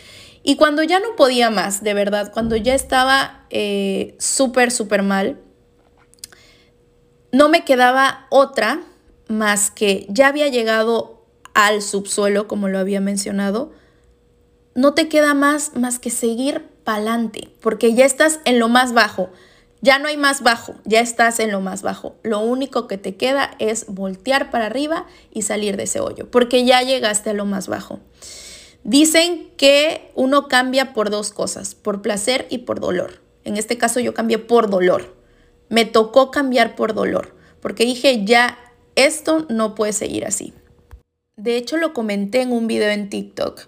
Y 0.47 0.55
cuando 0.55 0.81
ya 0.81 1.01
no 1.01 1.17
podía 1.17 1.49
más, 1.49 1.83
de 1.83 1.93
verdad, 1.93 2.31
cuando 2.31 2.55
ya 2.55 2.73
estaba 2.73 3.45
eh, 3.49 4.15
súper, 4.17 4.71
súper 4.71 5.03
mal, 5.03 5.41
no 7.33 7.49
me 7.49 7.65
quedaba 7.65 8.27
otra 8.29 8.81
más 9.27 9.71
que 9.71 10.05
ya 10.07 10.27
había 10.27 10.47
llegado 10.47 11.25
al 11.53 11.81
subsuelo, 11.81 12.47
como 12.47 12.69
lo 12.69 12.79
había 12.79 13.01
mencionado, 13.01 13.73
no 14.73 14.93
te 14.93 15.09
queda 15.09 15.33
más 15.33 15.75
más 15.75 15.99
que 15.99 16.11
seguir 16.11 16.65
pa'lante, 16.85 17.49
porque 17.59 17.93
ya 17.93 18.05
estás 18.05 18.39
en 18.45 18.57
lo 18.57 18.69
más 18.69 18.93
bajo. 18.93 19.29
Ya 19.81 19.99
no 19.99 20.07
hay 20.07 20.15
más 20.15 20.43
bajo, 20.43 20.75
ya 20.85 21.01
estás 21.01 21.41
en 21.41 21.51
lo 21.51 21.59
más 21.59 21.81
bajo. 21.81 22.15
Lo 22.23 22.39
único 22.39 22.87
que 22.87 22.97
te 22.97 23.17
queda 23.17 23.51
es 23.59 23.85
voltear 23.87 24.49
para 24.49 24.67
arriba 24.67 25.07
y 25.29 25.41
salir 25.41 25.75
de 25.75 25.83
ese 25.83 25.99
hoyo, 25.99 26.31
porque 26.31 26.63
ya 26.63 26.83
llegaste 26.83 27.31
a 27.31 27.33
lo 27.33 27.43
más 27.43 27.67
bajo. 27.67 27.99
Dicen 28.83 29.49
que 29.57 30.11
uno 30.15 30.47
cambia 30.47 30.93
por 30.93 31.09
dos 31.09 31.31
cosas, 31.31 31.75
por 31.75 32.01
placer 32.01 32.47
y 32.49 32.59
por 32.59 32.79
dolor. 32.79 33.21
En 33.43 33.57
este 33.57 33.77
caso 33.77 33.99
yo 33.99 34.13
cambié 34.13 34.37
por 34.37 34.69
dolor. 34.69 35.15
Me 35.69 35.85
tocó 35.85 36.31
cambiar 36.31 36.75
por 36.75 36.93
dolor, 36.93 37.35
porque 37.61 37.85
dije, 37.85 38.23
ya 38.25 38.57
esto 38.95 39.45
no 39.49 39.75
puede 39.75 39.93
seguir 39.93 40.25
así. 40.25 40.53
De 41.37 41.55
hecho, 41.55 41.77
lo 41.77 41.93
comenté 41.93 42.41
en 42.41 42.51
un 42.51 42.65
video 42.65 42.89
en 42.89 43.09
TikTok. 43.09 43.61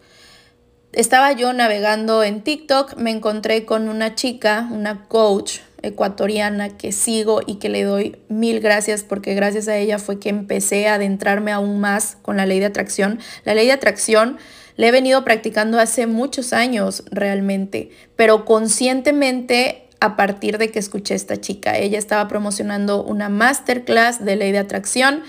Estaba 0.92 1.34
yo 1.34 1.54
navegando 1.54 2.24
en 2.24 2.42
TikTok, 2.42 2.96
me 2.96 3.12
encontré 3.12 3.64
con 3.64 3.90
una 3.90 4.16
chica, 4.16 4.68
una 4.72 5.08
coach 5.08 5.60
ecuatoriana 5.84 6.78
que 6.78 6.92
sigo 6.92 7.42
y 7.46 7.56
que 7.56 7.70
le 7.70 7.84
doy 7.84 8.18
mil 8.28 8.60
gracias 8.60 9.04
porque 9.04 9.36
gracias 9.36 9.68
a 9.68 9.78
ella 9.78 10.00
fue 10.00 10.20
que 10.20 10.30
empecé 10.30 10.88
a 10.88 10.96
adentrarme 10.96 11.52
aún 11.52 11.80
más 11.80 12.18
con 12.24 12.38
la 12.38 12.48
ley 12.48 12.60
de 12.60 12.66
atracción. 12.66 13.20
La 13.46 13.54
ley 13.54 13.68
de 13.68 13.74
atracción 13.74 14.40
la 14.80 14.88
he 14.88 14.92
venido 14.92 15.26
practicando 15.26 15.78
hace 15.78 16.08
muchos 16.08 16.54
años 16.54 17.04
realmente, 17.12 17.90
pero 18.16 18.46
conscientemente 18.46 19.90
a 20.00 20.16
partir 20.16 20.58
de 20.58 20.72
que 20.72 20.80
escuché 20.80 21.16
a 21.16 21.18
esta 21.18 21.42
chica. 21.42 21.78
Ella 21.78 21.98
estaba 21.98 22.30
promocionando 22.30 23.04
una 23.04 23.28
masterclass 23.28 24.24
de 24.24 24.38
ley 24.38 24.54
de 24.54 24.60
atracción, 24.60 25.24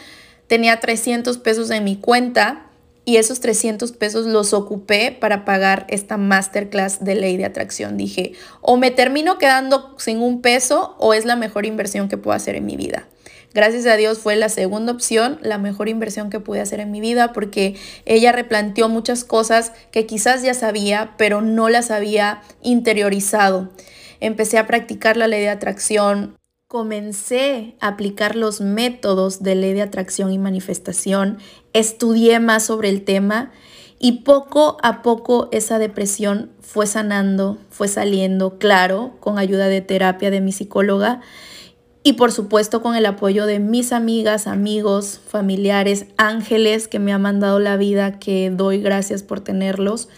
tenía 0.46 0.78
300 0.78 1.38
pesos 1.38 1.70
en 1.70 1.82
mi 1.82 1.96
cuenta 1.96 2.66
y 3.04 3.16
esos 3.16 3.40
300 3.40 3.90
pesos 3.90 4.24
los 4.26 4.52
ocupé 4.52 5.10
para 5.10 5.44
pagar 5.44 5.84
esta 5.88 6.16
masterclass 6.16 7.02
de 7.02 7.16
ley 7.16 7.36
de 7.36 7.46
atracción. 7.46 7.96
Dije, 7.96 8.34
o 8.60 8.76
me 8.76 8.92
termino 8.92 9.36
quedando 9.38 9.96
sin 9.98 10.22
un 10.22 10.42
peso 10.42 10.94
o 11.00 11.12
es 11.12 11.24
la 11.24 11.34
mejor 11.34 11.66
inversión 11.66 12.08
que 12.08 12.18
puedo 12.18 12.36
hacer 12.36 12.54
en 12.54 12.66
mi 12.66 12.76
vida. 12.76 13.08
Gracias 13.52 13.84
a 13.86 13.96
Dios 13.96 14.18
fue 14.18 14.36
la 14.36 14.48
segunda 14.48 14.92
opción, 14.92 15.40
la 15.42 15.58
mejor 15.58 15.88
inversión 15.88 16.30
que 16.30 16.38
pude 16.38 16.60
hacer 16.60 16.78
en 16.78 16.92
mi 16.92 17.00
vida 17.00 17.32
porque 17.32 17.74
ella 18.06 18.30
replanteó 18.30 18.88
muchas 18.88 19.24
cosas 19.24 19.72
que 19.90 20.06
quizás 20.06 20.42
ya 20.42 20.54
sabía, 20.54 21.14
pero 21.16 21.40
no 21.40 21.68
las 21.68 21.90
había 21.90 22.42
interiorizado. 22.62 23.70
Empecé 24.20 24.58
a 24.58 24.68
practicar 24.68 25.16
la 25.16 25.26
ley 25.26 25.40
de 25.40 25.48
atracción, 25.48 26.36
comencé 26.68 27.74
a 27.80 27.88
aplicar 27.88 28.36
los 28.36 28.60
métodos 28.60 29.42
de 29.42 29.56
ley 29.56 29.72
de 29.72 29.82
atracción 29.82 30.30
y 30.30 30.38
manifestación, 30.38 31.38
estudié 31.72 32.38
más 32.38 32.64
sobre 32.64 32.88
el 32.88 33.02
tema 33.02 33.50
y 33.98 34.22
poco 34.22 34.76
a 34.82 35.02
poco 35.02 35.48
esa 35.50 35.80
depresión 35.80 36.52
fue 36.60 36.86
sanando, 36.86 37.58
fue 37.68 37.88
saliendo, 37.88 38.58
claro, 38.58 39.16
con 39.18 39.38
ayuda 39.38 39.66
de 39.66 39.80
terapia 39.80 40.30
de 40.30 40.40
mi 40.40 40.52
psicóloga 40.52 41.20
y 42.02 42.14
por 42.14 42.32
supuesto 42.32 42.82
con 42.82 42.96
el 42.96 43.06
apoyo 43.06 43.46
de 43.46 43.58
mis 43.58 43.92
amigas, 43.92 44.46
amigos, 44.46 45.20
familiares, 45.26 46.06
ángeles 46.16 46.88
que 46.88 46.98
me 46.98 47.12
han 47.12 47.22
mandado 47.22 47.58
la 47.58 47.76
vida, 47.76 48.18
que 48.18 48.50
doy 48.50 48.80
gracias 48.80 49.22
por 49.22 49.40
tenerlos 49.40 50.08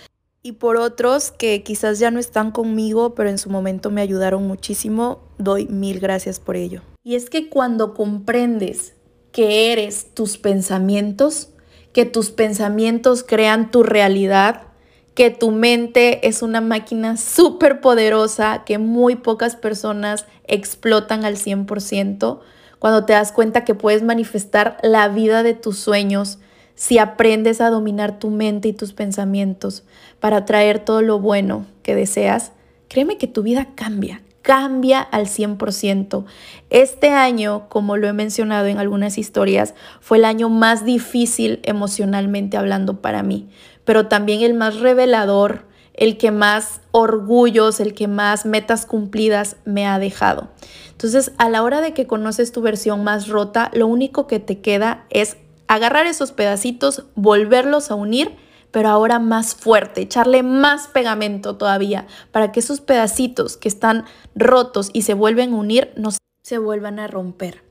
y 0.42 0.52
por 0.52 0.76
otros 0.76 1.30
que 1.30 1.62
quizás 1.62 1.98
ya 1.98 2.10
no 2.10 2.18
están 2.18 2.50
conmigo, 2.50 3.14
pero 3.14 3.30
en 3.30 3.38
su 3.38 3.50
momento 3.50 3.90
me 3.90 4.00
ayudaron 4.00 4.46
muchísimo, 4.46 5.20
doy 5.38 5.66
mil 5.66 6.00
gracias 6.00 6.40
por 6.40 6.56
ello. 6.56 6.82
Y 7.02 7.14
es 7.16 7.30
que 7.30 7.48
cuando 7.48 7.94
comprendes 7.94 8.94
que 9.32 9.72
eres 9.72 10.14
tus 10.14 10.38
pensamientos, 10.38 11.48
que 11.92 12.04
tus 12.04 12.30
pensamientos 12.30 13.24
crean 13.24 13.70
tu 13.70 13.82
realidad, 13.82 14.71
que 15.14 15.30
tu 15.30 15.50
mente 15.50 16.26
es 16.26 16.42
una 16.42 16.60
máquina 16.60 17.16
súper 17.16 17.80
poderosa 17.80 18.62
que 18.64 18.78
muy 18.78 19.16
pocas 19.16 19.56
personas 19.56 20.26
explotan 20.46 21.24
al 21.24 21.36
100%, 21.36 22.40
cuando 22.78 23.04
te 23.04 23.12
das 23.12 23.30
cuenta 23.32 23.64
que 23.64 23.74
puedes 23.74 24.02
manifestar 24.02 24.78
la 24.82 25.08
vida 25.08 25.42
de 25.42 25.54
tus 25.54 25.78
sueños, 25.78 26.38
si 26.74 26.98
aprendes 26.98 27.60
a 27.60 27.70
dominar 27.70 28.18
tu 28.18 28.30
mente 28.30 28.68
y 28.68 28.72
tus 28.72 28.92
pensamientos 28.92 29.84
para 30.18 30.38
atraer 30.38 30.78
todo 30.78 31.02
lo 31.02 31.20
bueno 31.20 31.66
que 31.82 31.94
deseas, 31.94 32.52
créeme 32.88 33.18
que 33.18 33.28
tu 33.28 33.42
vida 33.42 33.68
cambia, 33.74 34.22
cambia 34.42 35.00
al 35.00 35.26
100%. 35.26 36.24
Este 36.70 37.10
año, 37.10 37.68
como 37.68 37.96
lo 37.96 38.08
he 38.08 38.12
mencionado 38.12 38.66
en 38.66 38.78
algunas 38.78 39.16
historias, 39.18 39.74
fue 40.00 40.18
el 40.18 40.24
año 40.24 40.48
más 40.48 40.84
difícil 40.84 41.60
emocionalmente 41.62 42.56
hablando 42.56 43.00
para 43.00 43.22
mí, 43.22 43.48
pero 43.84 44.08
también 44.08 44.42
el 44.42 44.54
más 44.54 44.80
revelador, 44.80 45.66
el 45.94 46.18
que 46.18 46.30
más 46.30 46.80
orgullos, 46.90 47.80
el 47.80 47.94
que 47.94 48.08
más 48.08 48.44
metas 48.44 48.86
cumplidas 48.86 49.56
me 49.64 49.86
ha 49.86 49.98
dejado. 49.98 50.50
Entonces, 50.90 51.32
a 51.38 51.48
la 51.48 51.62
hora 51.62 51.80
de 51.80 51.94
que 51.94 52.06
conoces 52.06 52.52
tu 52.52 52.62
versión 52.62 53.04
más 53.04 53.28
rota, 53.28 53.70
lo 53.74 53.86
único 53.86 54.26
que 54.26 54.40
te 54.40 54.60
queda 54.60 55.04
es 55.10 55.36
agarrar 55.68 56.06
esos 56.06 56.32
pedacitos, 56.32 57.04
volverlos 57.14 57.90
a 57.90 57.94
unir, 57.94 58.36
pero 58.72 58.88
ahora 58.88 59.18
más 59.18 59.54
fuerte, 59.54 60.00
echarle 60.00 60.42
más 60.42 60.88
pegamento 60.88 61.56
todavía, 61.56 62.06
para 62.32 62.50
que 62.50 62.60
esos 62.60 62.80
pedacitos 62.80 63.56
que 63.56 63.68
están 63.68 64.06
rotos 64.34 64.90
y 64.92 65.02
se 65.02 65.14
vuelven 65.14 65.52
a 65.52 65.56
unir, 65.56 65.92
no 65.96 66.10
se 66.42 66.58
vuelvan 66.58 66.98
a 66.98 67.06
romper. 67.06 67.62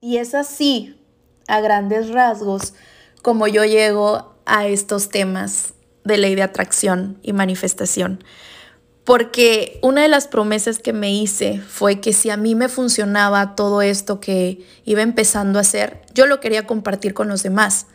Y 0.00 0.16
es 0.18 0.34
así, 0.34 0.96
a 1.48 1.60
grandes 1.60 2.10
rasgos, 2.10 2.74
como 3.20 3.48
yo 3.48 3.64
llego 3.64 4.34
a 4.46 4.66
estos 4.66 5.08
temas 5.08 5.74
de 6.04 6.18
ley 6.18 6.36
de 6.36 6.42
atracción 6.42 7.18
y 7.22 7.32
manifestación. 7.32 8.22
Porque 9.04 9.80
una 9.82 10.02
de 10.02 10.08
las 10.08 10.28
promesas 10.28 10.78
que 10.78 10.92
me 10.92 11.12
hice 11.12 11.60
fue 11.60 12.00
que 12.00 12.12
si 12.12 12.30
a 12.30 12.36
mí 12.36 12.54
me 12.54 12.68
funcionaba 12.68 13.56
todo 13.56 13.82
esto 13.82 14.20
que 14.20 14.64
iba 14.84 15.02
empezando 15.02 15.58
a 15.58 15.62
hacer, 15.62 16.02
yo 16.14 16.26
lo 16.26 16.40
quería 16.40 16.66
compartir 16.66 17.14
con 17.14 17.26
los 17.28 17.42
demás, 17.42 17.86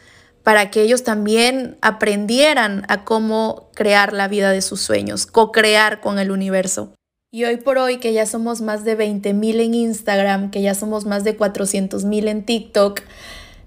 para 0.44 0.70
que 0.70 0.82
ellos 0.82 1.04
también 1.04 1.78
aprendieran 1.82 2.86
a 2.90 3.04
cómo 3.04 3.70
crear 3.74 4.14
la 4.14 4.28
vida 4.28 4.52
de 4.52 4.62
sus 4.62 4.82
sueños, 4.82 5.26
co-crear 5.26 6.02
con 6.02 6.20
el 6.20 6.32
universo. 6.32 6.94
Y 7.32 7.46
hoy 7.46 7.58
por 7.58 7.80
hoy, 7.80 7.98
que 7.98 8.14
ya 8.14 8.26
somos 8.26 8.62
más 8.62 8.84
de 8.84 8.96
20 8.96 9.34
mil 9.34 9.60
en 9.60 9.74
Instagram, 9.74 10.52
que 10.52 10.62
ya 10.62 10.76
somos 10.76 11.06
más 11.06 11.24
de 11.24 11.36
400 11.36 12.06
mil 12.06 12.28
en 12.28 12.46
TikTok, 12.46 13.02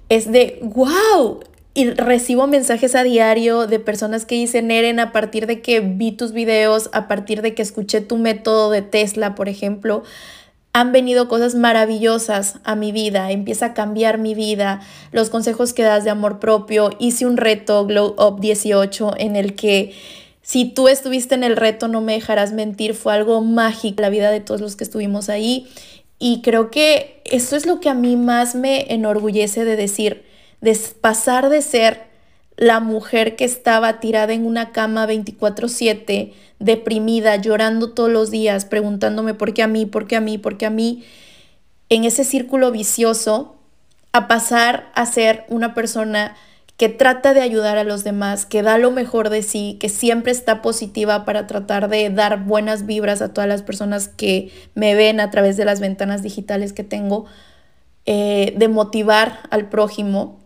es 0.09 0.31
de, 0.31 0.61
wow, 0.63 1.41
y 1.75 1.91
recibo 1.91 2.47
mensajes 2.47 2.95
a 2.95 3.03
diario 3.03 3.67
de 3.67 3.81
personas 3.81 4.25
que 4.25 4.37
dicen, 4.37 4.71
Eren, 4.71 5.01
a 5.01 5.13
partir 5.13 5.47
de 5.47 5.61
que 5.63 5.81
vi 5.81 6.13
tus 6.13 6.33
videos, 6.33 6.89
a 6.93 7.09
partir 7.09 7.43
de 7.43 7.55
que 7.55 7.63
escuché 7.63 8.01
tu 8.01 8.19
método 8.19 8.71
de 8.71 8.83
Tesla, 8.83 9.35
por 9.35 9.49
ejemplo, 9.49 10.05
han 10.77 10.93
venido 10.93 11.27
cosas 11.27 11.55
maravillosas 11.55 12.57
a 12.63 12.77
mi 12.77 12.93
vida, 12.93 13.31
empieza 13.31 13.65
a 13.65 13.73
cambiar 13.73 14.19
mi 14.19 14.35
vida, 14.35 14.83
los 15.11 15.31
consejos 15.31 15.73
que 15.73 15.83
das 15.83 16.05
de 16.05 16.11
amor 16.11 16.39
propio, 16.39 16.91
hice 16.99 17.25
un 17.25 17.39
reto 17.39 17.87
Glow 17.87 18.15
Up 18.19 18.41
18 18.41 19.15
en 19.17 19.37
el 19.37 19.55
que 19.55 19.95
si 20.43 20.67
tú 20.67 20.89
estuviste 20.89 21.35
en 21.35 21.45
el 21.45 21.57
reto, 21.57 21.89
no 21.89 22.03
me 22.03 22.13
dejarás 22.13 22.53
mentir, 22.53 22.93
fue 22.93 23.15
algo 23.15 23.41
mágico 23.41 24.03
la 24.03 24.11
vida 24.11 24.31
de 24.31 24.41
todos 24.41 24.61
los 24.61 24.77
que 24.77 24.85
estuvimos 24.85 25.31
ahí. 25.31 25.67
Y 26.19 26.43
creo 26.43 26.71
que 26.71 27.23
eso 27.25 27.57
es 27.57 27.65
lo 27.65 27.81
que 27.81 27.89
a 27.89 27.95
mí 27.95 28.17
más 28.17 28.55
me 28.55 28.93
enorgullece 28.93 29.65
de 29.65 29.77
decir, 29.77 30.27
de 30.61 30.79
pasar 31.01 31.49
de 31.49 31.63
ser 31.63 32.06
la 32.57 32.81
mujer 32.81 33.37
que 33.37 33.45
estaba 33.45 34.01
tirada 34.01 34.33
en 34.33 34.47
una 34.47 34.73
cama 34.73 35.07
24/7, 35.07 36.33
deprimida, 36.59 37.37
llorando 37.37 37.93
todos 37.93 38.11
los 38.11 38.31
días, 38.31 38.65
preguntándome 38.65 39.35
por 39.35 39.55
qué 39.55 39.63
a 39.63 39.67
mí, 39.67 39.87
por 39.87 40.07
qué 40.07 40.17
a 40.17 40.21
mí, 40.21 40.39
por 40.39 40.57
qué 40.57 40.67
a 40.67 40.71
mí, 40.71 41.05
en 41.89 42.05
ese 42.05 42.25
círculo 42.25 42.71
vicioso, 42.73 43.57
a 44.13 44.29
pasar 44.29 44.91
a 44.95 45.05
ser 45.07 45.45
una 45.49 45.75
persona 45.75 46.37
que 46.79 46.89
trata 46.89 47.35
de 47.35 47.41
ayudar 47.41 47.79
a 47.79 47.85
los 47.85 48.05
demás, 48.05 48.47
que 48.47 48.63
da 48.63 48.79
lo 48.79 48.91
mejor 48.91 49.31
de 49.31 49.43
sí, 49.43 49.77
que 49.81 49.89
siempre 49.89 50.33
está 50.33 50.63
positiva 50.63 51.25
para 51.25 51.47
tratar 51.47 51.89
de 51.89 52.11
dar 52.11 52.45
buenas 52.45 52.87
vibras 52.87 53.23
a 53.23 53.33
todas 53.33 53.49
las 53.49 53.63
personas 53.63 54.09
que 54.09 54.51
me 54.75 54.95
ven 54.95 55.21
a 55.21 55.31
través 55.31 55.57
de 55.57 55.65
las 55.65 55.81
ventanas 55.81 56.23
digitales 56.23 56.73
que 56.73 56.85
tengo, 56.85 57.27
eh, 58.05 58.55
de 58.57 58.69
motivar 58.69 59.41
al 59.51 59.69
prójimo 59.69 60.39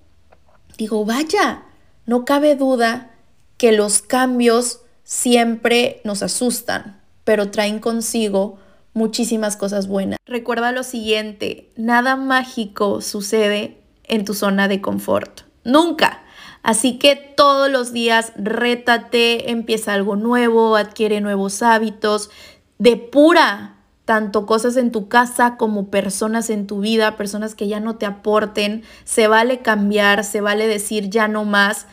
digo, 0.81 1.05
vaya, 1.05 1.62
no 2.07 2.25
cabe 2.25 2.57
duda 2.57 3.11
que 3.57 3.73
los 3.73 4.02
cambios 4.02 4.80
siempre 5.04 6.00
nos 6.04 6.23
asustan, 6.23 7.00
pero 7.25 7.50
traen 7.50 7.78
consigo 7.78 8.59
muchísimas 8.92 9.57
cosas 9.57 9.87
buenas. 9.87 10.19
Recuerda 10.26 10.73
lo 10.73 10.83
siguiente, 10.83 11.71
nada 11.76 12.16
mágico 12.16 13.00
sucede 13.00 13.78
en 14.04 14.25
tu 14.25 14.35
zona 14.35 14.69
de 14.69 14.80
confort. 14.80 15.42
Nunca. 15.64 16.23
Así 16.62 16.99
que 16.99 17.16
todos 17.16 17.71
los 17.71 17.93
días 17.93 18.32
rétate, 18.36 19.50
empieza 19.50 19.95
algo 19.95 20.17
nuevo, 20.17 20.76
adquiere 20.76 21.21
nuevos 21.21 21.63
hábitos, 21.63 22.30
depura 22.78 23.79
tanto 24.10 24.44
cosas 24.44 24.76
en 24.76 24.90
tu 24.90 25.06
casa 25.06 25.56
como 25.56 25.86
personas 25.86 26.50
en 26.50 26.66
tu 26.66 26.80
vida, 26.80 27.16
personas 27.16 27.54
que 27.54 27.68
ya 27.68 27.78
no 27.78 27.94
te 27.94 28.06
aporten. 28.06 28.82
Se 29.04 29.28
vale 29.28 29.60
cambiar, 29.60 30.25
se 30.25 30.40
vale 30.40 30.66
decir 30.66 31.10
ya 31.10 31.28
no 31.28 31.44
más. 31.44 31.86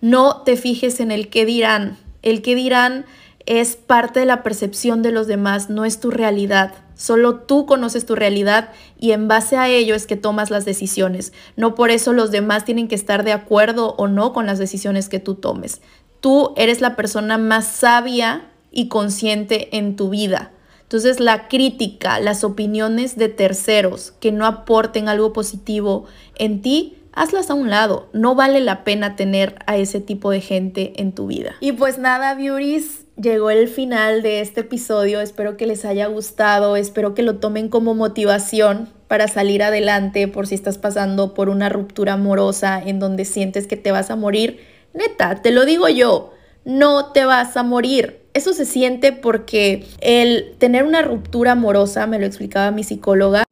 No 0.00 0.40
te 0.40 0.56
fijes 0.56 1.00
en 1.00 1.10
el 1.10 1.28
que 1.28 1.44
dirán. 1.44 1.98
El 2.22 2.40
que 2.40 2.54
dirán 2.54 3.04
es 3.44 3.76
parte 3.76 4.20
de 4.20 4.24
la 4.24 4.42
percepción 4.42 5.02
de 5.02 5.12
los 5.12 5.26
demás, 5.26 5.68
no 5.68 5.84
es 5.84 6.00
tu 6.00 6.10
realidad. 6.10 6.72
Solo 6.94 7.40
tú 7.40 7.66
conoces 7.66 8.06
tu 8.06 8.14
realidad 8.14 8.70
y 8.98 9.12
en 9.12 9.28
base 9.28 9.58
a 9.58 9.68
ello 9.68 9.94
es 9.94 10.06
que 10.06 10.16
tomas 10.16 10.50
las 10.50 10.64
decisiones. 10.64 11.34
No 11.56 11.74
por 11.74 11.90
eso 11.90 12.14
los 12.14 12.30
demás 12.30 12.64
tienen 12.64 12.88
que 12.88 12.94
estar 12.94 13.22
de 13.22 13.32
acuerdo 13.32 13.96
o 13.98 14.08
no 14.08 14.32
con 14.32 14.46
las 14.46 14.58
decisiones 14.58 15.10
que 15.10 15.18
tú 15.18 15.34
tomes. 15.34 15.82
Tú 16.20 16.54
eres 16.56 16.80
la 16.80 16.96
persona 16.96 17.36
más 17.36 17.66
sabia 17.66 18.48
y 18.72 18.88
consciente 18.88 19.76
en 19.76 19.96
tu 19.96 20.08
vida. 20.08 20.52
Entonces 20.90 21.20
la 21.20 21.46
crítica, 21.46 22.18
las 22.18 22.42
opiniones 22.42 23.16
de 23.16 23.28
terceros 23.28 24.12
que 24.18 24.32
no 24.32 24.44
aporten 24.44 25.08
algo 25.08 25.32
positivo 25.32 26.06
en 26.36 26.62
ti, 26.62 26.98
hazlas 27.12 27.48
a 27.48 27.54
un 27.54 27.70
lado. 27.70 28.08
No 28.12 28.34
vale 28.34 28.58
la 28.58 28.82
pena 28.82 29.14
tener 29.14 29.54
a 29.66 29.76
ese 29.76 30.00
tipo 30.00 30.32
de 30.32 30.40
gente 30.40 30.94
en 30.96 31.12
tu 31.12 31.28
vida. 31.28 31.54
Y 31.60 31.70
pues 31.70 31.98
nada, 31.98 32.34
beauties, 32.34 33.04
llegó 33.16 33.50
el 33.50 33.68
final 33.68 34.22
de 34.22 34.40
este 34.40 34.62
episodio. 34.62 35.20
Espero 35.20 35.56
que 35.56 35.64
les 35.64 35.84
haya 35.84 36.08
gustado, 36.08 36.74
espero 36.74 37.14
que 37.14 37.22
lo 37.22 37.36
tomen 37.36 37.68
como 37.68 37.94
motivación 37.94 38.88
para 39.06 39.28
salir 39.28 39.62
adelante 39.62 40.26
por 40.26 40.48
si 40.48 40.56
estás 40.56 40.78
pasando 40.78 41.34
por 41.34 41.50
una 41.50 41.68
ruptura 41.68 42.14
amorosa 42.14 42.82
en 42.84 42.98
donde 42.98 43.26
sientes 43.26 43.68
que 43.68 43.76
te 43.76 43.92
vas 43.92 44.10
a 44.10 44.16
morir. 44.16 44.58
Neta, 44.92 45.40
te 45.40 45.52
lo 45.52 45.66
digo 45.66 45.88
yo, 45.88 46.32
no 46.64 47.12
te 47.12 47.26
vas 47.26 47.56
a 47.56 47.62
morir 47.62 48.19
eso 48.34 48.52
se 48.52 48.64
siente 48.64 49.12
porque 49.12 49.86
el 50.00 50.56
tener 50.58 50.84
una 50.84 51.02
ruptura 51.02 51.52
amorosa, 51.52 52.06
me 52.06 52.18
lo 52.18 52.26
explicaba 52.26 52.70
mi 52.70 52.84
psicóloga, 52.84 53.44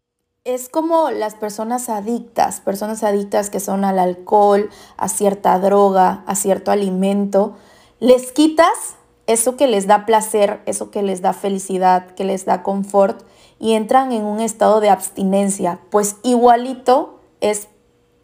es 0.44 0.70
como 0.70 1.10
las 1.10 1.34
personas 1.34 1.90
adictas, 1.90 2.60
personas 2.60 3.04
adictas 3.04 3.50
que 3.50 3.60
son 3.60 3.84
al 3.84 3.98
alcohol, 3.98 4.70
a 4.96 5.08
cierta 5.08 5.58
droga, 5.58 6.22
a 6.26 6.34
cierto 6.34 6.70
alimento, 6.70 7.56
les 8.00 8.32
quitas 8.32 8.96
eso 9.26 9.56
que 9.56 9.66
les 9.66 9.86
da 9.86 10.06
placer, 10.06 10.60
eso 10.64 10.90
que 10.90 11.02
les 11.02 11.20
da 11.20 11.34
felicidad, 11.34 12.06
que 12.12 12.24
les 12.24 12.46
da 12.46 12.62
confort 12.62 13.26
y 13.58 13.74
entran 13.74 14.10
en 14.12 14.24
un 14.24 14.40
estado 14.40 14.80
de 14.80 14.88
abstinencia, 14.88 15.80
pues 15.90 16.16
igualito 16.22 17.20
es 17.42 17.68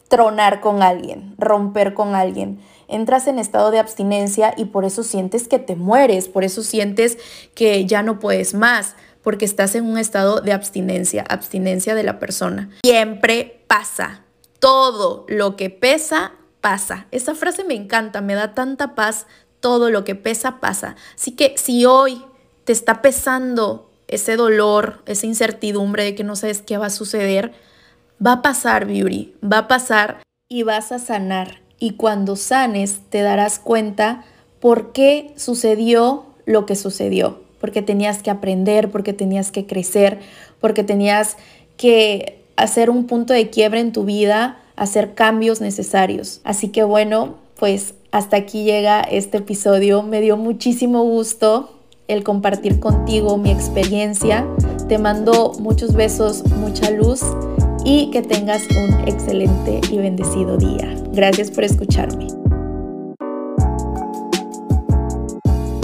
tronar 0.07 0.61
con 0.61 0.81
alguien, 0.81 1.35
romper 1.37 1.93
con 1.93 2.15
alguien 2.15 2.59
entras 2.87 3.27
en 3.27 3.39
estado 3.39 3.71
de 3.71 3.79
abstinencia 3.79 4.53
y 4.57 4.65
por 4.65 4.85
eso 4.85 5.03
sientes 5.03 5.47
que 5.47 5.59
te 5.59 5.75
mueres, 5.75 6.27
por 6.27 6.43
eso 6.43 6.63
sientes 6.63 7.17
que 7.53 7.85
ya 7.85 8.03
no 8.03 8.19
puedes 8.19 8.53
más, 8.53 8.95
porque 9.21 9.45
estás 9.45 9.75
en 9.75 9.85
un 9.85 9.97
estado 9.97 10.41
de 10.41 10.53
abstinencia, 10.53 11.25
abstinencia 11.27 11.95
de 11.95 12.03
la 12.03 12.19
persona. 12.19 12.69
Siempre 12.83 13.63
pasa, 13.67 14.21
todo 14.59 15.25
lo 15.27 15.55
que 15.55 15.69
pesa, 15.69 16.33
pasa. 16.61 17.07
Esa 17.11 17.35
frase 17.35 17.63
me 17.63 17.75
encanta, 17.75 18.21
me 18.21 18.35
da 18.35 18.53
tanta 18.53 18.95
paz, 18.95 19.27
todo 19.59 19.89
lo 19.89 20.03
que 20.03 20.15
pesa, 20.15 20.59
pasa. 20.59 20.95
Así 21.15 21.31
que 21.31 21.55
si 21.57 21.85
hoy 21.85 22.23
te 22.65 22.73
está 22.73 23.01
pesando 23.01 23.91
ese 24.07 24.35
dolor, 24.35 25.01
esa 25.05 25.25
incertidumbre 25.25 26.03
de 26.03 26.15
que 26.15 26.23
no 26.23 26.35
sabes 26.35 26.61
qué 26.61 26.77
va 26.77 26.87
a 26.87 26.91
suceder, 26.91 27.53
va 28.23 28.33
a 28.33 28.41
pasar, 28.41 28.85
Beauty, 28.85 29.35
va 29.43 29.59
a 29.59 29.67
pasar 29.67 30.21
y 30.47 30.63
vas 30.63 30.91
a 30.91 30.99
sanar 30.99 31.61
y 31.79 31.91
cuando 31.91 32.35
sanes 32.35 32.99
te 33.09 33.21
darás 33.21 33.59
cuenta 33.59 34.23
por 34.59 34.91
qué 34.91 35.33
sucedió 35.35 36.25
lo 36.45 36.65
que 36.65 36.75
sucedió, 36.75 37.41
porque 37.59 37.81
tenías 37.81 38.21
que 38.21 38.31
aprender, 38.31 38.91
porque 38.91 39.13
tenías 39.13 39.51
que 39.51 39.65
crecer, 39.65 40.19
porque 40.59 40.83
tenías 40.83 41.37
que 41.77 42.41
hacer 42.55 42.89
un 42.89 43.05
punto 43.05 43.33
de 43.33 43.49
quiebre 43.49 43.79
en 43.79 43.91
tu 43.91 44.05
vida, 44.05 44.59
hacer 44.75 45.13
cambios 45.13 45.61
necesarios. 45.61 46.41
Así 46.43 46.69
que 46.69 46.83
bueno, 46.83 47.35
pues 47.57 47.93
hasta 48.11 48.37
aquí 48.37 48.63
llega 48.63 49.01
este 49.01 49.39
episodio. 49.39 50.03
Me 50.03 50.21
dio 50.21 50.37
muchísimo 50.37 51.03
gusto 51.03 51.71
el 52.07 52.23
compartir 52.23 52.79
contigo 52.79 53.37
mi 53.37 53.51
experiencia. 53.51 54.45
Te 54.87 54.97
mando 54.97 55.53
muchos 55.59 55.93
besos, 55.93 56.45
mucha 56.45 56.91
luz 56.91 57.21
y 57.85 58.09
que 58.11 58.21
tengas 58.21 58.67
un 58.71 59.07
excelente 59.07 59.79
y 59.91 59.97
bendecido 59.97 60.57
día. 60.57 60.93
Gracias 61.13 61.51
por 61.51 61.63
escucharme. 61.63 62.27